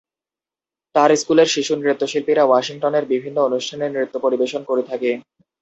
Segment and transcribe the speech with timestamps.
[0.95, 5.11] তাঁর স্কুলের শিশু নৃত্যশিল্পীরা ওয়াশিংটনের বিভিন্ন অনুষ্ঠানে নৃত্য পরিবেশন করে থাকে।